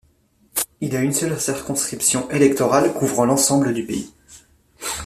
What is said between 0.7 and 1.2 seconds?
Il y a une